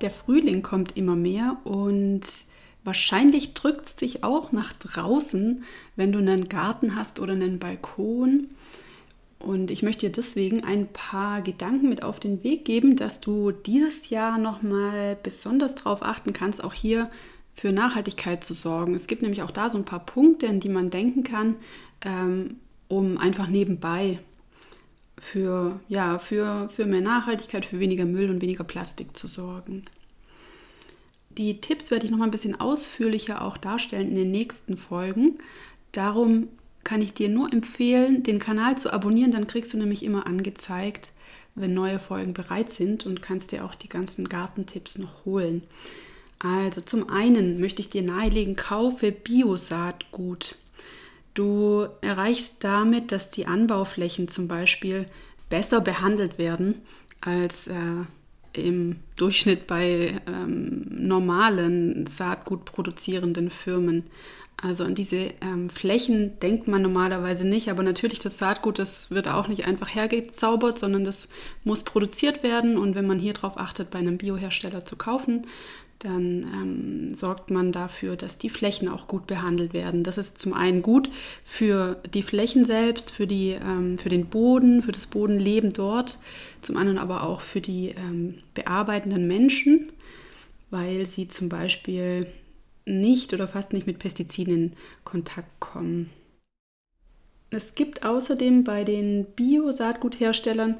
[0.00, 2.22] der Frühling kommt immer mehr und
[2.84, 5.64] wahrscheinlich drückt es dich auch nach draußen,
[5.96, 8.48] wenn du einen Garten hast oder einen Balkon.
[9.38, 13.52] Und ich möchte dir deswegen ein paar Gedanken mit auf den Weg geben, dass du
[13.52, 17.10] dieses Jahr nochmal besonders darauf achten kannst, auch hier
[17.54, 18.94] für Nachhaltigkeit zu sorgen.
[18.94, 21.56] Es gibt nämlich auch da so ein paar Punkte, an die man denken kann,
[22.02, 22.56] ähm,
[22.88, 24.18] um einfach nebenbei
[25.18, 29.84] für, ja, für, für mehr Nachhaltigkeit, für weniger Müll und weniger Plastik zu sorgen.
[31.30, 35.38] Die Tipps werde ich noch mal ein bisschen ausführlicher auch darstellen in den nächsten Folgen.
[35.92, 36.48] Darum
[36.84, 41.10] kann ich dir nur empfehlen, den Kanal zu abonnieren, dann kriegst du nämlich immer angezeigt,
[41.54, 45.62] wenn neue Folgen bereit sind und kannst dir auch die ganzen Gartentipps noch holen.
[46.38, 50.56] Also zum einen möchte ich dir nahelegen, kaufe Biosaatgut.
[51.36, 55.04] Du erreichst damit, dass die Anbauflächen zum Beispiel
[55.50, 56.80] besser behandelt werden
[57.20, 57.74] als äh,
[58.54, 64.04] im Durchschnitt bei ähm, normalen Saatgut produzierenden Firmen.
[64.56, 69.28] Also an diese ähm, Flächen denkt man normalerweise nicht, aber natürlich das Saatgut, das wird
[69.28, 71.28] auch nicht einfach hergezaubert, sondern das
[71.64, 75.46] muss produziert werden und wenn man hier darauf achtet, bei einem Biohersteller zu kaufen,
[75.98, 80.04] dann ähm, sorgt man dafür, dass die Flächen auch gut behandelt werden.
[80.04, 81.10] Das ist zum einen gut
[81.44, 86.18] für die Flächen selbst, für, die, ähm, für den Boden, für das Bodenleben dort,
[86.60, 89.92] zum anderen aber auch für die ähm, bearbeitenden Menschen,
[90.70, 92.26] weil sie zum Beispiel
[92.84, 94.72] nicht oder fast nicht mit Pestiziden in
[95.04, 96.10] Kontakt kommen.
[97.50, 100.76] Es gibt außerdem bei den Bio-Saatgutherstellern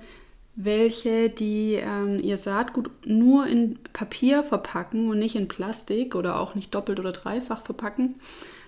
[0.57, 6.55] welche, die ähm, ihr Saatgut nur in Papier verpacken und nicht in Plastik oder auch
[6.55, 8.17] nicht doppelt oder dreifach verpacken.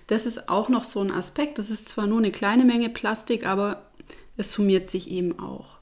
[0.05, 1.57] Das ist auch noch so ein Aspekt.
[1.57, 3.89] Das ist zwar nur eine kleine Menge Plastik, aber
[4.37, 5.79] es summiert sich eben auch.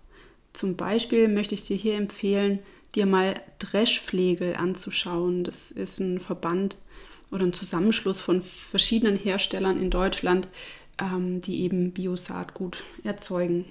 [0.53, 2.61] Zum Beispiel möchte ich dir hier empfehlen,
[2.95, 5.43] dir mal Dreschflegel anzuschauen.
[5.43, 6.77] Das ist ein Verband
[7.31, 10.47] oder ein Zusammenschluss von verschiedenen Herstellern in Deutschland,
[10.99, 13.65] ähm, die eben Biosaatgut erzeugen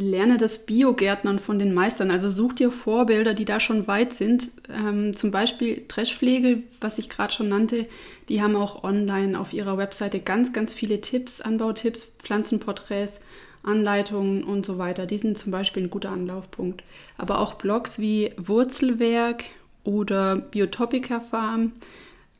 [0.00, 2.10] lerne das Biogärtnern von den Meistern.
[2.10, 4.50] Also such dir Vorbilder, die da schon weit sind.
[4.68, 7.86] Ähm, zum Beispiel Dreschpflege, was ich gerade schon nannte,
[8.28, 13.20] die haben auch online auf ihrer Webseite ganz, ganz viele Tipps, Anbautipps, Pflanzenporträts,
[13.62, 15.06] Anleitungen und so weiter.
[15.06, 16.82] Die sind zum Beispiel ein guter Anlaufpunkt.
[17.18, 19.44] Aber auch Blogs wie Wurzelwerk
[19.84, 21.72] oder Biotopica Farm.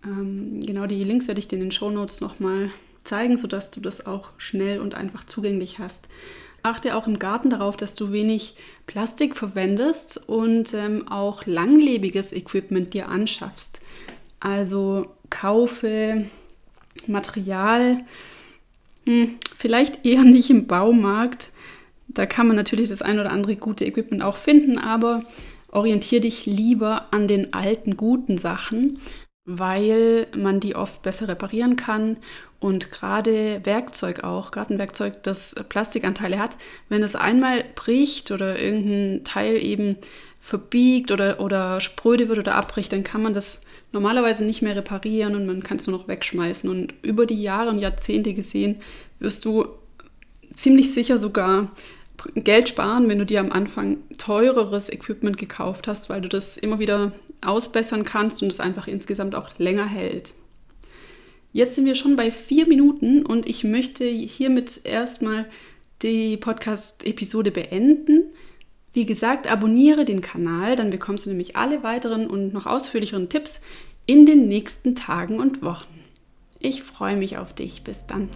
[0.05, 2.71] Ähm, genau die Links werde ich dir in den Shownotes nochmal
[3.05, 6.09] zeigen, sodass du das auch schnell und einfach zugänglich hast.
[6.63, 8.55] Achte auch im Garten darauf, dass du wenig
[8.87, 13.81] Plastik verwendest und ähm, auch langlebiges Equipment dir anschaffst.
[14.41, 16.27] Also kaufe
[17.07, 18.05] Material,
[19.07, 21.51] hm, vielleicht eher nicht im Baumarkt.
[22.09, 25.25] Da kann man natürlich das ein oder andere gute Equipment auch finden, aber
[25.71, 28.99] orientiere dich lieber an den alten guten Sachen
[29.59, 32.17] weil man die oft besser reparieren kann
[32.61, 39.57] und gerade Werkzeug auch, Gartenwerkzeug, das Plastikanteile hat, wenn es einmal bricht oder irgendein Teil
[39.57, 39.97] eben
[40.41, 43.61] verbiegt oder, oder spröde wird oder abbricht, dann kann man das
[43.93, 46.69] normalerweise nicht mehr reparieren und man kann es nur noch wegschmeißen.
[46.69, 48.81] Und über die Jahre und Jahrzehnte gesehen
[49.19, 49.67] wirst du
[50.55, 51.71] ziemlich sicher sogar
[52.35, 56.79] Geld sparen, wenn du dir am Anfang teureres Equipment gekauft hast, weil du das immer
[56.79, 57.13] wieder
[57.43, 60.35] ausbessern kannst und es einfach insgesamt auch länger hält.
[61.53, 65.47] Jetzt sind wir schon bei vier Minuten und ich möchte hiermit erstmal
[66.03, 68.25] die Podcast-Episode beenden.
[68.93, 73.61] Wie gesagt, abonniere den Kanal, dann bekommst du nämlich alle weiteren und noch ausführlicheren Tipps
[74.07, 76.01] in den nächsten Tagen und Wochen.
[76.59, 77.83] Ich freue mich auf dich.
[77.85, 78.29] Bis dann.